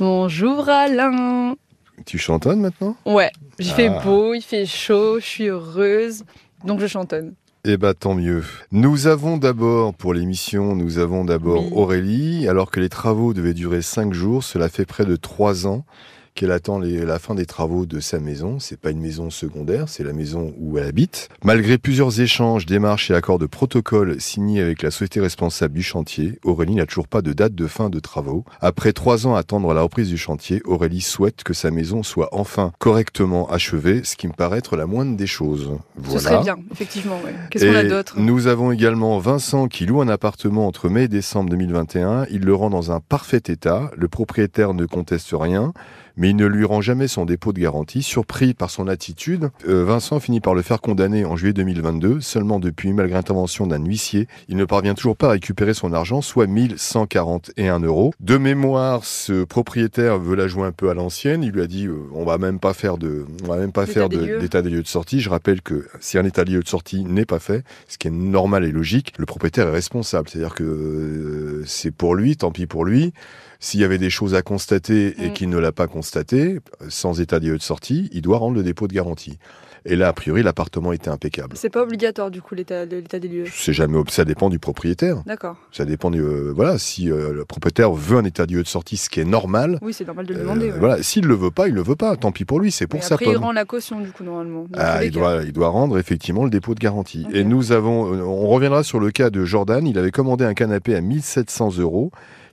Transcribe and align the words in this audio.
Bonjour 0.00 0.66
Alain. 0.70 1.56
Tu 2.06 2.16
chantonnes 2.16 2.60
maintenant? 2.60 2.96
Ouais, 3.04 3.30
il 3.58 3.66
fait 3.66 3.88
Ah. 3.88 4.00
beau, 4.02 4.32
il 4.32 4.40
fait 4.40 4.64
chaud, 4.64 5.20
je 5.20 5.26
suis 5.26 5.48
heureuse, 5.48 6.24
donc 6.64 6.80
je 6.80 6.86
chantonne. 6.86 7.34
Eh 7.66 7.76
ben 7.76 7.92
tant 7.92 8.14
mieux. 8.14 8.42
Nous 8.72 9.08
avons 9.08 9.36
d'abord, 9.36 9.92
pour 9.92 10.14
l'émission, 10.14 10.74
nous 10.74 10.96
avons 10.96 11.26
d'abord 11.26 11.64
Oui. 11.66 11.72
Aurélie. 11.74 12.48
Alors 12.48 12.70
que 12.70 12.80
les 12.80 12.88
travaux 12.88 13.34
devaient 13.34 13.52
durer 13.52 13.82
cinq 13.82 14.14
jours, 14.14 14.42
cela 14.42 14.70
fait 14.70 14.86
près 14.86 15.04
de 15.04 15.16
trois 15.16 15.66
ans 15.66 15.84
qu'elle 16.40 16.52
attend 16.52 16.78
les- 16.78 17.04
la 17.04 17.18
fin 17.18 17.34
des 17.34 17.44
travaux 17.44 17.84
de 17.84 18.00
sa 18.00 18.18
maison. 18.18 18.58
C'est 18.60 18.80
pas 18.80 18.90
une 18.90 19.00
maison 19.00 19.28
secondaire, 19.28 19.90
c'est 19.90 20.04
la 20.04 20.14
maison 20.14 20.54
où 20.58 20.78
elle 20.78 20.86
habite. 20.86 21.28
Malgré 21.44 21.76
plusieurs 21.76 22.18
échanges, 22.22 22.64
démarches 22.64 23.10
et 23.10 23.14
accords 23.14 23.38
de 23.38 23.44
protocole 23.44 24.18
signés 24.22 24.62
avec 24.62 24.82
la 24.82 24.90
société 24.90 25.20
responsable 25.20 25.74
du 25.74 25.82
chantier, 25.82 26.38
Aurélie 26.42 26.76
n'a 26.76 26.86
toujours 26.86 27.08
pas 27.08 27.20
de 27.20 27.34
date 27.34 27.54
de 27.54 27.66
fin 27.66 27.90
de 27.90 28.00
travaux. 28.00 28.44
Après 28.62 28.94
trois 28.94 29.26
ans 29.26 29.34
à 29.34 29.40
attendre 29.40 29.74
la 29.74 29.82
reprise 29.82 30.08
du 30.08 30.16
chantier, 30.16 30.62
Aurélie 30.64 31.02
souhaite 31.02 31.42
que 31.44 31.52
sa 31.52 31.70
maison 31.70 32.02
soit 32.02 32.30
enfin 32.32 32.72
correctement 32.78 33.46
achevée, 33.50 34.00
ce 34.04 34.16
qui 34.16 34.26
me 34.26 34.32
paraît 34.32 34.58
être 34.58 34.76
la 34.76 34.86
moindre 34.86 35.18
des 35.18 35.26
choses. 35.26 35.70
Ce 36.08 36.18
serait 36.20 36.42
bien, 36.42 36.56
effectivement. 36.72 37.20
ouais. 37.22 37.34
Qu'est-ce 37.50 37.66
qu'on 37.66 37.74
a 37.74 37.84
d'autre 37.84 38.14
Nous 38.18 38.46
avons 38.46 38.72
également 38.72 39.18
Vincent 39.18 39.68
qui 39.68 39.84
loue 39.84 40.00
un 40.00 40.08
appartement 40.08 40.66
entre 40.66 40.88
mai 40.88 41.02
et 41.04 41.08
décembre 41.08 41.50
2021. 41.50 42.24
Il 42.30 42.46
le 42.46 42.54
rend 42.54 42.70
dans 42.70 42.92
un 42.92 43.00
parfait 43.00 43.42
état. 43.48 43.90
Le 43.94 44.08
propriétaire 44.08 44.72
ne 44.72 44.86
conteste 44.86 45.30
rien, 45.32 45.74
mais 46.16 46.30
il 46.30 46.36
ne 46.36 46.46
lui 46.46 46.64
rend 46.64 46.80
jamais 46.80 47.08
son 47.08 47.24
dépôt 47.24 47.52
de 47.52 47.60
garantie. 47.60 48.02
Surpris 48.02 48.54
par 48.54 48.70
son 48.70 48.88
attitude, 48.88 49.50
euh, 49.68 49.84
Vincent 49.84 50.20
finit 50.20 50.40
par 50.40 50.54
le 50.54 50.62
faire 50.62 50.80
condamner 50.80 51.24
en 51.24 51.36
juillet 51.36 51.52
2022. 51.52 52.20
Seulement 52.20 52.58
depuis, 52.60 52.92
malgré 52.92 53.14
l'intervention 53.16 53.66
d'un 53.66 53.84
huissier, 53.84 54.28
il 54.48 54.56
ne 54.56 54.64
parvient 54.64 54.94
toujours 54.94 55.16
pas 55.16 55.28
à 55.28 55.30
récupérer 55.32 55.74
son 55.74 55.92
argent, 55.92 56.20
soit 56.22 56.46
1141 56.46 57.80
euros. 57.80 58.12
De 58.20 58.36
mémoire, 58.36 59.04
ce 59.04 59.44
propriétaire 59.44 60.18
veut 60.18 60.36
la 60.36 60.46
jouer 60.48 60.64
un 60.66 60.72
peu 60.72 60.90
à 60.90 60.94
l'ancienne. 60.94 61.42
Il 61.42 61.50
lui 61.52 61.62
a 61.62 61.66
dit, 61.66 61.86
euh, 61.86 61.96
on 62.14 62.24
va 62.24 62.38
même 62.38 62.58
pas 62.58 62.72
faire 62.74 62.98
de, 62.98 63.24
on 63.44 63.48
va 63.48 63.56
même 63.56 63.72
pas 63.72 63.84
D'état 63.86 63.92
faire 64.00 64.08
des 64.08 64.16
de- 64.18 64.38
d'état 64.38 64.62
des 64.62 64.70
lieux 64.70 64.82
de 64.82 64.88
sortie. 64.88 65.20
Je 65.20 65.30
rappelle 65.30 65.62
que 65.62 65.86
si 66.00 66.18
un 66.18 66.24
état 66.24 66.44
des 66.44 66.52
lieux 66.52 66.62
de 66.62 66.68
sortie 66.68 67.04
n'est 67.04 67.24
pas 67.24 67.38
fait, 67.38 67.64
ce 67.88 67.98
qui 67.98 68.08
est 68.08 68.12
normal 68.12 68.64
et 68.64 68.72
logique, 68.72 69.12
le 69.18 69.26
propriétaire 69.26 69.68
est 69.68 69.72
responsable. 69.72 70.28
C'est-à-dire 70.28 70.54
que 70.54 70.64
euh, 70.64 71.62
c'est 71.66 71.90
pour 71.90 72.14
lui, 72.14 72.36
tant 72.36 72.50
pis 72.50 72.66
pour 72.66 72.84
lui. 72.84 73.12
S'il 73.60 73.80
y 73.80 73.84
avait 73.84 73.98
des 73.98 74.10
choses 74.10 74.34
à 74.34 74.42
constater 74.42 75.14
et 75.22 75.28
Mm. 75.28 75.32
qu'il 75.34 75.48
ne 75.50 75.58
l'a 75.58 75.70
pas 75.72 75.86
constaté, 75.86 76.58
sans 76.88 77.20
état 77.20 77.38
des 77.40 77.48
lieux 77.48 77.58
de 77.58 77.62
sortie, 77.62 78.08
il 78.12 78.22
doit 78.22 78.38
rendre 78.38 78.56
le 78.56 78.62
dépôt 78.62 78.88
de 78.88 78.92
garantie. 78.94 79.38
Et 79.86 79.96
là, 79.96 80.08
a 80.08 80.12
priori, 80.12 80.42
l'appartement 80.42 80.92
était 80.92 81.08
impeccable. 81.08 81.56
C'est 81.56 81.70
pas 81.70 81.82
obligatoire 81.82 82.30
du 82.30 82.42
coup 82.42 82.54
l'état 82.54 82.84
l'état 82.84 83.18
des 83.18 83.28
lieux? 83.28 83.44
C'est 83.50 83.72
jamais, 83.72 83.98
ça 84.08 84.26
dépend 84.26 84.50
du 84.50 84.58
propriétaire. 84.58 85.22
D'accord. 85.24 85.56
Ça 85.72 85.86
dépend 85.86 86.10
du, 86.10 86.20
euh, 86.20 86.52
voilà, 86.54 86.76
si 86.76 87.10
euh, 87.10 87.32
le 87.32 87.46
propriétaire 87.46 87.90
veut 87.92 88.18
un 88.18 88.24
état 88.24 88.44
des 88.44 88.54
lieux 88.56 88.62
de 88.62 88.68
sortie, 88.68 88.98
ce 88.98 89.08
qui 89.08 89.20
est 89.20 89.24
normal. 89.24 89.78
Oui, 89.80 89.94
c'est 89.94 90.06
normal 90.06 90.26
de 90.26 90.34
le 90.34 90.40
euh, 90.40 90.42
demander. 90.42 90.70
ouais. 90.72 90.78
Voilà, 90.78 91.02
s'il 91.02 91.24
le 91.26 91.34
veut 91.34 91.50
pas, 91.50 91.68
il 91.68 91.74
le 91.74 91.82
veut 91.82 91.96
pas. 91.96 92.14
Tant 92.16 92.30
pis 92.30 92.44
pour 92.44 92.60
lui, 92.60 92.70
c'est 92.70 92.86
pour 92.86 93.02
sa 93.02 93.14
après, 93.14 93.24
il 93.26 93.32
pomme. 93.34 93.44
rend 93.44 93.52
la 93.52 93.64
caution 93.64 94.00
du 94.00 94.10
coup 94.10 94.22
normalement. 94.22 94.66
Ah, 94.76 95.02
il 95.02 95.12
doit, 95.12 95.42
il 95.44 95.52
doit 95.52 95.68
rendre 95.68 95.98
effectivement 95.98 96.44
le 96.44 96.50
dépôt 96.50 96.74
de 96.74 96.80
garantie. 96.80 97.26
Et 97.32 97.42
nous 97.44 97.72
avons, 97.72 98.02
on 98.22 98.48
reviendra 98.48 98.82
sur 98.84 99.00
le 99.00 99.10
cas 99.10 99.30
de 99.30 99.46
Jordan. 99.46 99.86
Il 99.86 99.98
avait 99.98 100.10
commandé 100.10 100.44
un 100.44 100.52
canapé 100.54 100.94
à 100.94 101.00
1700 101.00 101.78
euros 101.78 102.10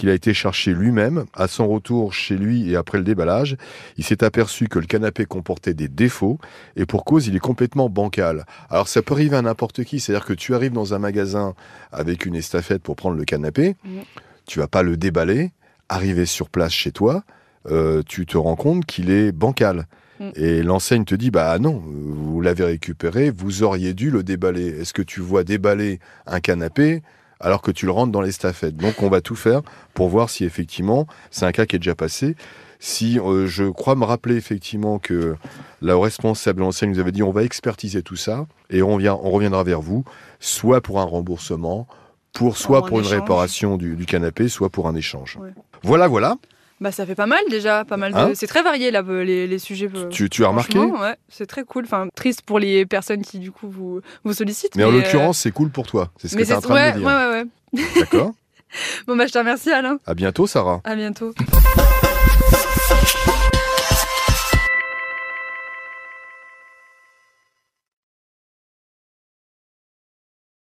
qu'il 0.00 0.08
a 0.08 0.14
été 0.14 0.32
chercher 0.32 0.72
lui-même. 0.72 1.26
À 1.34 1.46
son 1.46 1.68
retour 1.68 2.14
chez 2.14 2.38
lui 2.38 2.70
et 2.70 2.76
après 2.76 2.96
le 2.96 3.04
déballage, 3.04 3.58
il 3.98 4.04
s'est 4.04 4.24
aperçu 4.24 4.66
que 4.66 4.78
le 4.78 4.86
canapé 4.86 5.26
comportait 5.26 5.74
des 5.74 5.88
défauts 5.88 6.38
et 6.74 6.86
pour 6.86 7.04
cause, 7.04 7.26
il 7.26 7.36
est 7.36 7.40
complètement 7.40 7.90
bancal. 7.90 8.46
Alors 8.70 8.88
ça 8.88 9.02
peut 9.02 9.12
arriver 9.12 9.36
à 9.36 9.42
n'importe 9.42 9.84
qui, 9.84 10.00
c'est-à-dire 10.00 10.24
que 10.24 10.32
tu 10.32 10.54
arrives 10.54 10.72
dans 10.72 10.94
un 10.94 10.98
magasin 10.98 11.54
avec 11.92 12.24
une 12.24 12.34
estafette 12.34 12.82
pour 12.82 12.96
prendre 12.96 13.18
le 13.18 13.24
canapé, 13.26 13.76
tu 14.46 14.58
vas 14.58 14.68
pas 14.68 14.82
le 14.82 14.96
déballer, 14.96 15.50
arriver 15.90 16.24
sur 16.24 16.48
place 16.48 16.72
chez 16.72 16.92
toi, 16.92 17.22
euh, 17.70 18.02
tu 18.06 18.24
te 18.24 18.38
rends 18.38 18.56
compte 18.56 18.86
qu'il 18.86 19.10
est 19.10 19.32
bancal. 19.32 19.86
Mm. 20.18 20.30
Et 20.34 20.62
l'enseigne 20.62 21.04
te 21.04 21.14
dit, 21.14 21.30
bah 21.30 21.58
non, 21.58 21.82
vous 21.84 22.40
l'avez 22.40 22.64
récupéré, 22.64 23.30
vous 23.30 23.64
auriez 23.64 23.92
dû 23.92 24.10
le 24.10 24.22
déballer. 24.22 24.66
Est-ce 24.80 24.94
que 24.94 25.02
tu 25.02 25.20
vois 25.20 25.44
déballer 25.44 26.00
un 26.26 26.40
canapé 26.40 27.02
alors 27.40 27.62
que 27.62 27.70
tu 27.70 27.86
le 27.86 27.92
rentres 27.92 28.12
dans 28.12 28.20
l'estafette 28.20 28.76
Donc 28.76 29.02
on 29.02 29.08
va 29.08 29.20
tout 29.20 29.36
faire 29.36 29.62
pour 29.94 30.08
voir 30.08 30.30
si 30.30 30.44
effectivement, 30.44 31.06
c'est 31.30 31.46
un 31.46 31.52
cas 31.52 31.66
qui 31.66 31.76
est 31.76 31.78
déjà 31.78 31.94
passé. 31.94 32.36
Si 32.78 33.18
euh, 33.18 33.46
je 33.46 33.64
crois 33.64 33.94
me 33.94 34.04
rappeler 34.04 34.36
effectivement 34.36 34.98
que 34.98 35.36
la 35.82 35.96
responsable 35.96 36.58
de 36.58 36.64
l'enseigne 36.64 36.90
nous 36.90 36.98
avait 36.98 37.12
dit, 37.12 37.22
on 37.22 37.30
va 37.30 37.42
expertiser 37.42 38.02
tout 38.02 38.16
ça 38.16 38.46
et 38.70 38.82
on, 38.82 38.96
vient, 38.96 39.18
on 39.22 39.30
reviendra 39.30 39.64
vers 39.64 39.80
vous, 39.80 40.04
soit 40.38 40.80
pour 40.80 41.00
un 41.00 41.04
remboursement, 41.04 41.86
pour 42.32 42.56
soit 42.56 42.86
pour 42.86 43.00
une 43.00 43.04
échange. 43.04 43.20
réparation 43.20 43.76
du, 43.76 43.96
du 43.96 44.06
canapé, 44.06 44.48
soit 44.48 44.70
pour 44.70 44.88
un 44.88 44.94
échange. 44.94 45.36
Ouais. 45.36 45.50
Voilà, 45.82 46.08
voilà. 46.08 46.36
Bah 46.80 46.90
ça 46.92 47.04
fait 47.04 47.14
pas 47.14 47.26
mal 47.26 47.40
déjà, 47.50 47.84
pas 47.84 47.98
mal. 47.98 48.12
De... 48.12 48.18
Hein 48.18 48.32
c'est 48.34 48.46
très 48.46 48.62
varié 48.62 48.90
là 48.90 49.02
les, 49.02 49.46
les 49.46 49.58
sujets. 49.58 49.90
euh, 49.94 50.08
Tu, 50.08 50.30
tu 50.30 50.44
as 50.44 50.48
remarqué? 50.48 50.78
Ouais, 50.78 51.14
c'est 51.28 51.46
très 51.46 51.64
cool. 51.64 51.84
Enfin 51.84 52.08
triste 52.14 52.40
pour 52.42 52.58
les 52.58 52.86
personnes 52.86 53.22
qui 53.22 53.38
du 53.38 53.52
coup 53.52 53.68
vous 53.68 54.00
vous 54.24 54.32
sollicitent. 54.32 54.76
Mais 54.76 54.84
en 54.84 54.88
euh, 54.88 54.92
l'occurrence, 54.92 55.38
c'est 55.40 55.50
cool 55.50 55.70
pour 55.70 55.86
toi. 55.86 56.10
C'est 56.16 56.28
ce 56.28 56.32
que 56.34 56.40
mais 56.40 56.46
tu 56.46 56.52
es 56.52 56.54
en 56.54 56.60
train 56.62 56.74
ouais, 56.74 56.92
de 56.92 56.98
me 57.00 57.04
ouais 57.04 57.12
dire. 57.12 57.28
ouais 57.74 57.84
ouais. 57.84 58.00
D'accord 58.00 58.32
Bon 59.06 59.16
bah 59.16 59.26
je 59.26 59.32
te 59.32 59.38
remercie 59.38 59.70
Alain. 59.70 59.98
À 60.06 60.14
bientôt, 60.14 60.46
Sarah. 60.46 60.80
À 60.84 60.94
bientôt. 60.94 61.34